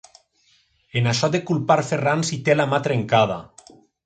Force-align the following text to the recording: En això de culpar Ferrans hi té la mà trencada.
En 1.01 1.09
això 1.11 1.29
de 1.35 1.41
culpar 1.51 1.77
Ferrans 1.91 2.33
hi 2.33 2.41
té 2.49 2.57
la 2.59 2.67
mà 2.73 2.81
trencada. 2.89 3.39